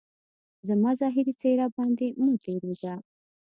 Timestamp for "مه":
2.23-2.33